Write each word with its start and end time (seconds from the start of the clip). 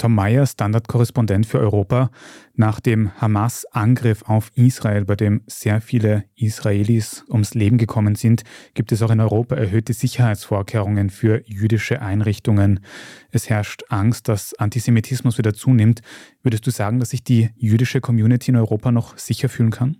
Tom 0.00 0.14
Meyer, 0.14 0.46
Standardkorrespondent 0.46 1.44
für 1.44 1.58
Europa. 1.58 2.10
Nach 2.54 2.80
dem 2.80 3.10
Hamas-Angriff 3.20 4.22
auf 4.22 4.50
Israel, 4.54 5.04
bei 5.04 5.14
dem 5.14 5.42
sehr 5.46 5.82
viele 5.82 6.24
Israelis 6.36 7.22
ums 7.28 7.52
Leben 7.52 7.76
gekommen 7.76 8.14
sind, 8.14 8.44
gibt 8.72 8.92
es 8.92 9.02
auch 9.02 9.10
in 9.10 9.20
Europa 9.20 9.56
erhöhte 9.56 9.92
Sicherheitsvorkehrungen 9.92 11.10
für 11.10 11.42
jüdische 11.44 12.00
Einrichtungen. 12.00 12.80
Es 13.30 13.50
herrscht 13.50 13.82
Angst, 13.90 14.28
dass 14.28 14.54
Antisemitismus 14.54 15.36
wieder 15.36 15.52
zunimmt. 15.52 16.00
Würdest 16.42 16.66
du 16.66 16.70
sagen, 16.70 16.98
dass 16.98 17.10
sich 17.10 17.22
die 17.22 17.50
jüdische 17.56 18.00
Community 18.00 18.52
in 18.52 18.56
Europa 18.56 18.92
noch 18.92 19.18
sicher 19.18 19.50
fühlen 19.50 19.70
kann? 19.70 19.98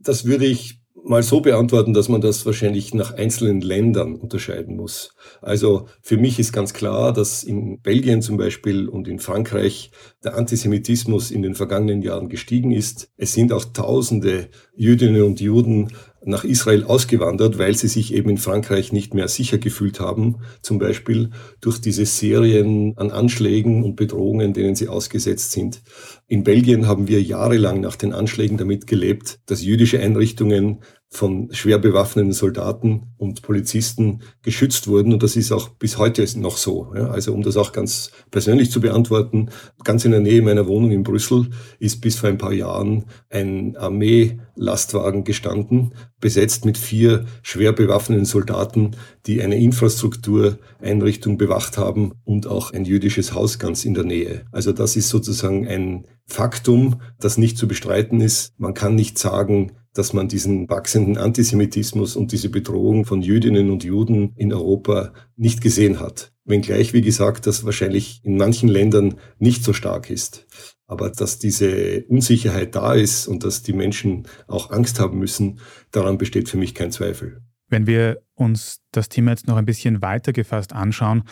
Das 0.00 0.24
würde 0.24 0.46
ich 0.46 0.81
mal 1.04 1.22
so 1.22 1.40
beantworten, 1.40 1.94
dass 1.94 2.08
man 2.08 2.20
das 2.20 2.46
wahrscheinlich 2.46 2.94
nach 2.94 3.14
einzelnen 3.14 3.60
Ländern 3.60 4.14
unterscheiden 4.14 4.76
muss. 4.76 5.14
Also 5.40 5.86
für 6.00 6.16
mich 6.16 6.38
ist 6.38 6.52
ganz 6.52 6.72
klar, 6.72 7.12
dass 7.12 7.44
in 7.44 7.80
Belgien 7.80 8.22
zum 8.22 8.36
Beispiel 8.36 8.88
und 8.88 9.08
in 9.08 9.18
Frankreich 9.18 9.90
der 10.22 10.36
Antisemitismus 10.36 11.30
in 11.30 11.42
den 11.42 11.54
vergangenen 11.54 12.02
Jahren 12.02 12.28
gestiegen 12.28 12.70
ist. 12.70 13.10
Es 13.16 13.34
sind 13.34 13.52
auch 13.52 13.64
Tausende 13.64 14.48
Jüdinnen 14.74 15.22
und 15.22 15.40
Juden 15.40 15.88
nach 16.24 16.44
Israel 16.44 16.84
ausgewandert, 16.84 17.58
weil 17.58 17.74
sie 17.74 17.88
sich 17.88 18.14
eben 18.14 18.30
in 18.30 18.38
Frankreich 18.38 18.92
nicht 18.92 19.14
mehr 19.14 19.28
sicher 19.28 19.58
gefühlt 19.58 20.00
haben, 20.00 20.36
zum 20.60 20.78
Beispiel 20.78 21.30
durch 21.60 21.80
diese 21.80 22.06
Serien 22.06 22.94
an 22.96 23.10
Anschlägen 23.10 23.82
und 23.82 23.96
Bedrohungen, 23.96 24.52
denen 24.52 24.74
sie 24.74 24.88
ausgesetzt 24.88 25.52
sind. 25.52 25.82
In 26.26 26.44
Belgien 26.44 26.86
haben 26.86 27.08
wir 27.08 27.22
jahrelang 27.22 27.80
nach 27.80 27.96
den 27.96 28.12
Anschlägen 28.12 28.56
damit 28.56 28.86
gelebt, 28.86 29.40
dass 29.46 29.62
jüdische 29.62 30.00
Einrichtungen 30.00 30.80
von 31.12 31.50
schwer 31.52 31.76
bewaffneten 31.76 32.32
Soldaten 32.32 33.12
und 33.18 33.42
Polizisten 33.42 34.22
geschützt 34.40 34.88
wurden. 34.88 35.12
Und 35.12 35.22
das 35.22 35.36
ist 35.36 35.52
auch 35.52 35.68
bis 35.68 35.98
heute 35.98 36.24
noch 36.40 36.56
so. 36.56 36.84
Also 36.92 37.34
um 37.34 37.42
das 37.42 37.58
auch 37.58 37.72
ganz 37.72 38.10
persönlich 38.30 38.70
zu 38.70 38.80
beantworten, 38.80 39.50
ganz 39.84 40.06
in 40.06 40.12
der 40.12 40.20
Nähe 40.20 40.40
meiner 40.40 40.66
Wohnung 40.66 40.90
in 40.90 41.02
Brüssel 41.02 41.50
ist 41.78 42.00
bis 42.00 42.16
vor 42.16 42.30
ein 42.30 42.38
paar 42.38 42.54
Jahren 42.54 43.04
ein 43.28 43.76
Armee-Lastwagen 43.76 45.24
gestanden, 45.24 45.92
besetzt 46.18 46.64
mit 46.64 46.78
vier 46.78 47.26
schwer 47.42 47.72
bewaffneten 47.74 48.24
Soldaten, 48.24 48.92
die 49.26 49.42
eine 49.42 49.56
Infrastruktureinrichtung 49.56 51.36
bewacht 51.36 51.76
haben 51.76 52.12
und 52.24 52.46
auch 52.46 52.72
ein 52.72 52.86
jüdisches 52.86 53.34
Haus 53.34 53.58
ganz 53.58 53.84
in 53.84 53.92
der 53.92 54.04
Nähe. 54.04 54.46
Also 54.50 54.72
das 54.72 54.96
ist 54.96 55.10
sozusagen 55.10 55.68
ein 55.68 56.06
Faktum, 56.24 57.02
das 57.20 57.36
nicht 57.36 57.58
zu 57.58 57.68
bestreiten 57.68 58.22
ist. 58.22 58.58
Man 58.58 58.72
kann 58.72 58.94
nicht 58.94 59.18
sagen, 59.18 59.72
dass 59.94 60.12
man 60.12 60.28
diesen 60.28 60.68
wachsenden 60.68 61.18
Antisemitismus 61.18 62.16
und 62.16 62.32
diese 62.32 62.48
Bedrohung 62.48 63.04
von 63.04 63.22
Jüdinnen 63.22 63.70
und 63.70 63.84
Juden 63.84 64.32
in 64.36 64.52
Europa 64.52 65.12
nicht 65.36 65.60
gesehen 65.60 66.00
hat. 66.00 66.32
Wenngleich, 66.44 66.92
wie 66.92 67.02
gesagt, 67.02 67.46
das 67.46 67.64
wahrscheinlich 67.64 68.20
in 68.24 68.36
manchen 68.36 68.68
Ländern 68.68 69.16
nicht 69.38 69.62
so 69.62 69.72
stark 69.72 70.10
ist. 70.10 70.46
Aber 70.86 71.10
dass 71.10 71.38
diese 71.38 72.04
Unsicherheit 72.08 72.74
da 72.74 72.94
ist 72.94 73.26
und 73.26 73.44
dass 73.44 73.62
die 73.62 73.72
Menschen 73.72 74.26
auch 74.46 74.70
Angst 74.70 74.98
haben 74.98 75.18
müssen, 75.18 75.60
daran 75.90 76.18
besteht 76.18 76.48
für 76.48 76.58
mich 76.58 76.74
kein 76.74 76.90
Zweifel. 76.90 77.42
Wenn 77.68 77.86
wir 77.86 78.22
uns 78.34 78.80
das 78.90 79.08
Thema 79.08 79.30
jetzt 79.30 79.46
noch 79.46 79.56
ein 79.56 79.64
bisschen 79.64 80.02
weiter 80.02 80.32
gefasst 80.32 80.74
anschauen, 80.74 81.22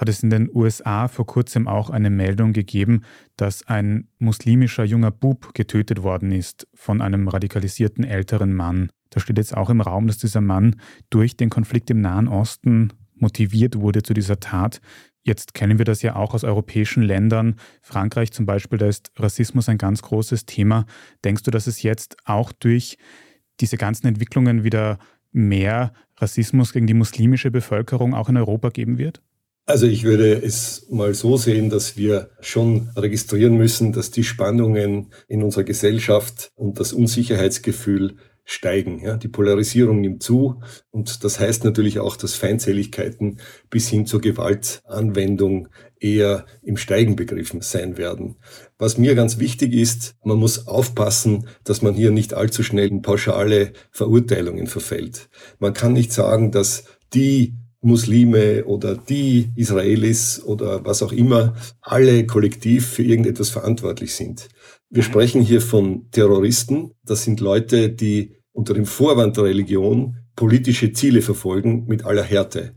hat 0.00 0.08
es 0.08 0.22
in 0.22 0.30
den 0.30 0.48
USA 0.54 1.08
vor 1.08 1.26
kurzem 1.26 1.68
auch 1.68 1.90
eine 1.90 2.08
Meldung 2.08 2.54
gegeben, 2.54 3.02
dass 3.36 3.66
ein 3.66 4.08
muslimischer 4.18 4.82
junger 4.82 5.10
Bub 5.10 5.52
getötet 5.52 6.02
worden 6.02 6.32
ist 6.32 6.66
von 6.72 7.02
einem 7.02 7.28
radikalisierten 7.28 8.04
älteren 8.04 8.54
Mann. 8.54 8.88
Da 9.10 9.20
steht 9.20 9.36
jetzt 9.36 9.54
auch 9.54 9.68
im 9.68 9.82
Raum, 9.82 10.06
dass 10.06 10.16
dieser 10.16 10.40
Mann 10.40 10.76
durch 11.10 11.36
den 11.36 11.50
Konflikt 11.50 11.90
im 11.90 12.00
Nahen 12.00 12.28
Osten 12.28 12.94
motiviert 13.14 13.76
wurde 13.76 14.02
zu 14.02 14.14
dieser 14.14 14.40
Tat. 14.40 14.80
Jetzt 15.22 15.52
kennen 15.52 15.76
wir 15.76 15.84
das 15.84 16.00
ja 16.00 16.16
auch 16.16 16.32
aus 16.32 16.44
europäischen 16.44 17.02
Ländern. 17.02 17.56
Frankreich 17.82 18.32
zum 18.32 18.46
Beispiel, 18.46 18.78
da 18.78 18.86
ist 18.86 19.12
Rassismus 19.16 19.68
ein 19.68 19.76
ganz 19.76 20.00
großes 20.00 20.46
Thema. 20.46 20.86
Denkst 21.24 21.42
du, 21.42 21.50
dass 21.50 21.66
es 21.66 21.82
jetzt 21.82 22.16
auch 22.24 22.52
durch 22.52 22.96
diese 23.60 23.76
ganzen 23.76 24.06
Entwicklungen 24.06 24.64
wieder 24.64 24.98
mehr 25.30 25.92
Rassismus 26.16 26.72
gegen 26.72 26.86
die 26.86 26.94
muslimische 26.94 27.50
Bevölkerung 27.50 28.14
auch 28.14 28.30
in 28.30 28.38
Europa 28.38 28.70
geben 28.70 28.96
wird? 28.96 29.20
Also 29.70 29.86
ich 29.86 30.02
würde 30.02 30.32
es 30.32 30.88
mal 30.90 31.14
so 31.14 31.36
sehen, 31.36 31.70
dass 31.70 31.96
wir 31.96 32.30
schon 32.40 32.90
registrieren 32.96 33.56
müssen, 33.56 33.92
dass 33.92 34.10
die 34.10 34.24
Spannungen 34.24 35.12
in 35.28 35.44
unserer 35.44 35.62
Gesellschaft 35.62 36.50
und 36.56 36.80
das 36.80 36.92
Unsicherheitsgefühl 36.92 38.16
steigen. 38.44 39.00
Ja, 39.00 39.16
die 39.16 39.28
Polarisierung 39.28 40.00
nimmt 40.00 40.24
zu 40.24 40.60
und 40.90 41.22
das 41.22 41.38
heißt 41.38 41.62
natürlich 41.62 42.00
auch, 42.00 42.16
dass 42.16 42.34
Feindseligkeiten 42.34 43.38
bis 43.70 43.86
hin 43.86 44.06
zur 44.06 44.20
Gewaltanwendung 44.20 45.68
eher 46.00 46.46
im 46.62 46.76
Steigen 46.76 47.14
begriffen 47.14 47.60
sein 47.60 47.96
werden. 47.96 48.38
Was 48.76 48.98
mir 48.98 49.14
ganz 49.14 49.38
wichtig 49.38 49.72
ist, 49.72 50.16
man 50.24 50.38
muss 50.38 50.66
aufpassen, 50.66 51.46
dass 51.62 51.80
man 51.80 51.94
hier 51.94 52.10
nicht 52.10 52.34
allzu 52.34 52.64
schnell 52.64 52.88
in 52.88 53.02
pauschale 53.02 53.72
Verurteilungen 53.92 54.66
verfällt. 54.66 55.28
Man 55.60 55.74
kann 55.74 55.92
nicht 55.92 56.12
sagen, 56.12 56.50
dass 56.50 56.86
die 57.14 57.54
Muslime 57.82 58.64
oder 58.66 58.96
die 58.96 59.50
Israelis 59.56 60.42
oder 60.44 60.84
was 60.84 61.02
auch 61.02 61.12
immer 61.12 61.54
alle 61.80 62.26
kollektiv 62.26 62.86
für 62.86 63.02
irgendetwas 63.02 63.48
verantwortlich 63.48 64.14
sind. 64.14 64.48
Wir 64.90 65.02
sprechen 65.02 65.40
hier 65.40 65.60
von 65.60 66.10
Terroristen. 66.10 66.92
Das 67.04 67.24
sind 67.24 67.40
Leute, 67.40 67.90
die 67.90 68.36
unter 68.52 68.74
dem 68.74 68.86
Vorwand 68.86 69.36
der 69.36 69.44
Religion 69.44 70.16
politische 70.36 70.92
Ziele 70.92 71.22
verfolgen 71.22 71.84
mit 71.86 72.04
aller 72.04 72.22
Härte. 72.22 72.74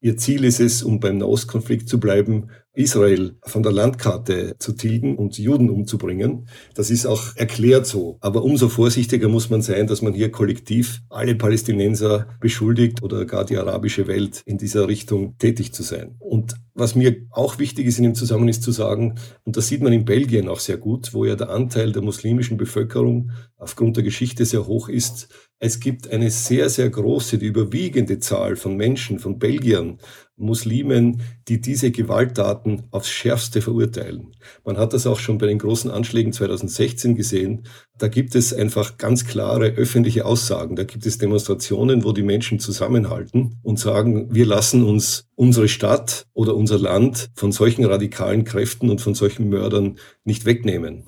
Ihr 0.00 0.16
Ziel 0.16 0.44
ist 0.44 0.60
es, 0.60 0.82
um 0.82 1.00
beim 1.00 1.18
Nahostkonflikt 1.18 1.88
zu 1.88 1.98
bleiben, 1.98 2.50
Israel 2.74 3.36
von 3.42 3.62
der 3.62 3.72
Landkarte 3.72 4.56
zu 4.58 4.72
tilgen 4.72 5.16
und 5.16 5.38
Juden 5.38 5.68
umzubringen. 5.68 6.48
Das 6.74 6.90
ist 6.90 7.04
auch 7.04 7.36
erklärt 7.36 7.86
so. 7.86 8.16
Aber 8.20 8.44
umso 8.44 8.68
vorsichtiger 8.68 9.28
muss 9.28 9.50
man 9.50 9.60
sein, 9.60 9.86
dass 9.86 10.00
man 10.00 10.14
hier 10.14 10.30
kollektiv 10.30 11.02
alle 11.10 11.34
Palästinenser 11.34 12.28
beschuldigt 12.40 13.02
oder 13.02 13.26
gar 13.26 13.44
die 13.44 13.58
arabische 13.58 14.06
Welt 14.06 14.42
in 14.46 14.56
dieser 14.56 14.88
Richtung 14.88 15.36
tätig 15.38 15.74
zu 15.74 15.82
sein. 15.82 16.16
Und 16.18 16.54
was 16.74 16.94
mir 16.94 17.26
auch 17.30 17.58
wichtig 17.58 17.86
ist 17.86 17.98
in 17.98 18.04
dem 18.04 18.14
Zusammenhang 18.14 18.48
ist 18.48 18.62
zu 18.62 18.72
sagen, 18.72 19.16
und 19.44 19.56
das 19.56 19.68
sieht 19.68 19.82
man 19.82 19.92
in 19.92 20.06
Belgien 20.06 20.48
auch 20.48 20.60
sehr 20.60 20.78
gut, 20.78 21.12
wo 21.12 21.26
ja 21.26 21.36
der 21.36 21.50
Anteil 21.50 21.92
der 21.92 22.02
muslimischen 22.02 22.56
Bevölkerung 22.56 23.32
aufgrund 23.56 23.96
der 23.96 24.04
Geschichte 24.04 24.46
sehr 24.46 24.66
hoch 24.66 24.88
ist, 24.88 25.28
es 25.64 25.78
gibt 25.78 26.10
eine 26.10 26.28
sehr, 26.28 26.68
sehr 26.68 26.90
große, 26.90 27.38
die 27.38 27.46
überwiegende 27.46 28.18
Zahl 28.18 28.56
von 28.56 28.76
Menschen, 28.76 29.20
von 29.20 29.38
Belgiern, 29.38 29.98
Muslimen, 30.36 31.22
die 31.46 31.60
diese 31.60 31.92
Gewalttaten 31.92 32.82
aufs 32.90 33.08
Schärfste 33.10 33.62
verurteilen. 33.62 34.34
Man 34.64 34.76
hat 34.76 34.92
das 34.92 35.06
auch 35.06 35.20
schon 35.20 35.38
bei 35.38 35.46
den 35.46 35.60
großen 35.60 35.88
Anschlägen 35.88 36.32
2016 36.32 37.14
gesehen. 37.14 37.62
Da 38.02 38.08
gibt 38.08 38.34
es 38.34 38.52
einfach 38.52 38.98
ganz 38.98 39.26
klare 39.26 39.74
öffentliche 39.76 40.24
Aussagen. 40.24 40.74
Da 40.74 40.82
gibt 40.82 41.06
es 41.06 41.18
Demonstrationen, 41.18 42.02
wo 42.02 42.10
die 42.10 42.24
Menschen 42.24 42.58
zusammenhalten 42.58 43.60
und 43.62 43.78
sagen, 43.78 44.26
wir 44.34 44.44
lassen 44.44 44.82
uns 44.82 45.28
unsere 45.36 45.68
Stadt 45.68 46.26
oder 46.32 46.56
unser 46.56 46.80
Land 46.80 47.30
von 47.36 47.52
solchen 47.52 47.84
radikalen 47.84 48.42
Kräften 48.42 48.90
und 48.90 49.00
von 49.00 49.14
solchen 49.14 49.48
Mördern 49.50 49.98
nicht 50.24 50.46
wegnehmen. 50.46 51.04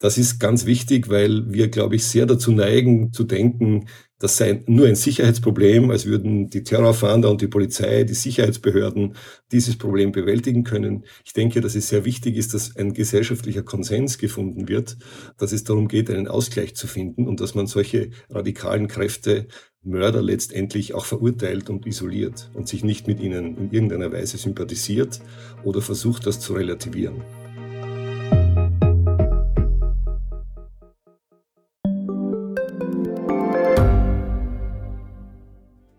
Das 0.00 0.18
ist 0.18 0.40
ganz 0.40 0.66
wichtig, 0.66 1.08
weil 1.08 1.52
wir, 1.52 1.68
glaube 1.68 1.94
ich, 1.94 2.04
sehr 2.04 2.26
dazu 2.26 2.50
neigen 2.50 3.12
zu 3.12 3.22
denken, 3.22 3.86
das 4.18 4.36
sei 4.38 4.62
nur 4.66 4.86
ein 4.86 4.94
Sicherheitsproblem, 4.94 5.90
als 5.90 6.06
würden 6.06 6.48
die 6.48 6.62
Terrorfahnder 6.62 7.30
und 7.30 7.42
die 7.42 7.48
Polizei, 7.48 8.04
die 8.04 8.14
Sicherheitsbehörden 8.14 9.14
dieses 9.52 9.76
Problem 9.76 10.12
bewältigen 10.12 10.64
können. 10.64 11.04
Ich 11.24 11.34
denke, 11.34 11.60
dass 11.60 11.74
es 11.74 11.88
sehr 11.88 12.04
wichtig 12.04 12.36
ist, 12.36 12.54
dass 12.54 12.76
ein 12.76 12.94
gesellschaftlicher 12.94 13.62
Konsens 13.62 14.16
gefunden 14.16 14.68
wird, 14.68 14.96
dass 15.36 15.52
es 15.52 15.64
darum 15.64 15.88
geht, 15.88 16.10
einen 16.10 16.28
Ausgleich 16.28 16.74
zu 16.74 16.86
finden 16.86 17.26
und 17.28 17.40
dass 17.40 17.54
man 17.54 17.66
solche 17.66 18.10
radikalen 18.30 18.88
Kräfte, 18.88 19.48
Mörder 19.82 20.20
letztendlich 20.20 20.94
auch 20.94 21.04
verurteilt 21.04 21.70
und 21.70 21.86
isoliert 21.86 22.50
und 22.54 22.66
sich 22.66 22.82
nicht 22.82 23.06
mit 23.06 23.20
ihnen 23.20 23.56
in 23.56 23.70
irgendeiner 23.70 24.10
Weise 24.10 24.36
sympathisiert 24.36 25.20
oder 25.62 25.80
versucht, 25.80 26.26
das 26.26 26.40
zu 26.40 26.54
relativieren. 26.54 27.22